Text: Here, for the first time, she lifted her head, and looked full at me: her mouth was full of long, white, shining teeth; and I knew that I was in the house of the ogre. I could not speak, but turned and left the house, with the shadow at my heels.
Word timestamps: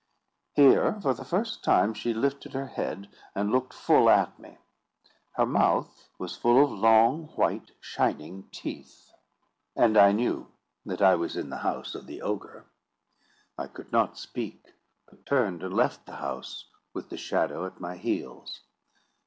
Here, 0.55 0.99
for 0.99 1.13
the 1.13 1.23
first 1.23 1.63
time, 1.63 1.93
she 1.93 2.11
lifted 2.11 2.53
her 2.53 2.65
head, 2.65 3.07
and 3.35 3.51
looked 3.51 3.71
full 3.71 4.09
at 4.09 4.39
me: 4.39 4.57
her 5.33 5.45
mouth 5.45 6.09
was 6.17 6.35
full 6.35 6.63
of 6.63 6.71
long, 6.71 7.25
white, 7.35 7.69
shining 7.79 8.49
teeth; 8.51 9.13
and 9.75 9.95
I 9.95 10.11
knew 10.11 10.47
that 10.87 11.03
I 11.03 11.13
was 11.13 11.35
in 11.37 11.51
the 11.51 11.57
house 11.57 11.93
of 11.93 12.07
the 12.07 12.19
ogre. 12.23 12.65
I 13.59 13.67
could 13.67 13.91
not 13.91 14.17
speak, 14.17 14.73
but 15.07 15.23
turned 15.23 15.61
and 15.61 15.75
left 15.75 16.07
the 16.07 16.15
house, 16.15 16.65
with 16.95 17.09
the 17.11 17.17
shadow 17.17 17.67
at 17.67 17.79
my 17.79 17.95
heels. 17.97 18.61